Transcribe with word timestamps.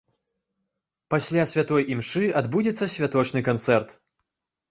Пасля 1.13 1.43
святой 1.51 1.81
імшы 1.95 2.23
адбудзецца 2.41 2.85
святочны 2.95 3.39
канцэрт. 3.49 3.89